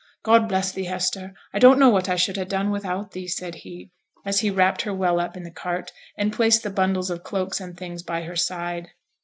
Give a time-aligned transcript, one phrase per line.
[0.23, 1.35] God bless thee, Hester.
[1.53, 3.91] I don't know what I should ha' done without thee,' said he,
[4.25, 7.61] as he wrapped her well up in the cart, and placed the bundles of cloaks
[7.61, 8.87] and things by her side.